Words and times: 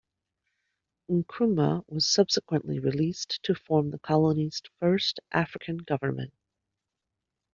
Nkrumah 1.11 1.83
was 1.87 2.07
subsequently 2.11 2.79
released 2.79 3.39
to 3.43 3.53
form 3.53 3.91
the 3.91 3.99
colony's 3.99 4.59
first 4.79 5.19
African 5.31 5.77
government. 5.77 6.33